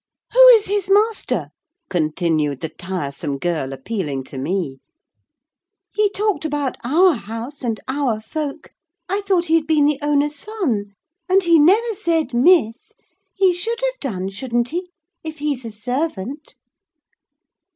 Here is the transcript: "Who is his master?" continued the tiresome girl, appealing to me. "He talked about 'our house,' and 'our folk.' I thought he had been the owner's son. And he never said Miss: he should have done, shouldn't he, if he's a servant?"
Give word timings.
"Who 0.33 0.39
is 0.55 0.65
his 0.65 0.89
master?" 0.89 1.49
continued 1.87 2.61
the 2.61 2.69
tiresome 2.69 3.37
girl, 3.37 3.71
appealing 3.71 4.23
to 4.23 4.39
me. 4.39 4.79
"He 5.93 6.09
talked 6.09 6.43
about 6.43 6.75
'our 6.83 7.13
house,' 7.13 7.63
and 7.63 7.79
'our 7.87 8.19
folk.' 8.19 8.71
I 9.07 9.21
thought 9.21 9.45
he 9.45 9.53
had 9.53 9.67
been 9.67 9.85
the 9.85 9.99
owner's 10.01 10.33
son. 10.37 10.95
And 11.29 11.43
he 11.43 11.59
never 11.59 11.93
said 11.93 12.33
Miss: 12.33 12.93
he 13.35 13.53
should 13.53 13.79
have 13.91 13.99
done, 13.99 14.29
shouldn't 14.29 14.69
he, 14.69 14.89
if 15.23 15.37
he's 15.37 15.65
a 15.65 15.69
servant?" 15.69 16.55